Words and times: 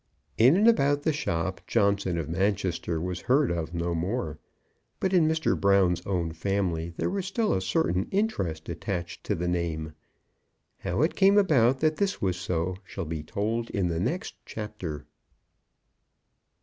In 0.39 0.55
and 0.57 0.67
about 0.67 1.03
the 1.03 1.13
shop 1.13 1.61
Johnson 1.67 2.17
of 2.17 2.27
Manchester 2.27 2.99
was 2.99 3.21
heard 3.29 3.51
of 3.51 3.75
no 3.75 3.93
more, 3.93 4.39
but 4.99 5.13
in 5.13 5.27
Mr. 5.27 5.55
Brown's 5.55 6.01
own 6.07 6.31
family 6.31 6.95
there 6.97 7.07
was 7.11 7.27
still 7.27 7.53
a 7.53 7.61
certain 7.61 8.07
interest 8.09 8.67
attached 8.67 9.23
to 9.25 9.35
the 9.35 9.47
name. 9.47 9.93
How 10.79 11.03
it 11.03 11.15
came 11.15 11.37
about 11.37 11.81
that 11.81 11.97
this 11.97 12.19
was 12.19 12.35
so, 12.37 12.77
shall 12.83 13.05
be 13.05 13.21
told 13.21 13.69
in 13.69 13.89
the 13.89 13.99
next 13.99 14.33
chapter. 14.43 15.05